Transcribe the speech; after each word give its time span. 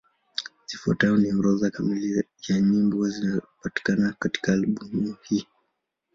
Zifuatazo 0.65 1.17
ni 1.17 1.29
orodha 1.39 1.69
kamili 1.75 2.25
ya 2.47 2.59
nyimbo 2.59 3.09
zinapatikana 3.09 4.13
katika 4.19 4.53
albamu 4.53 5.15
hii. 5.21 5.47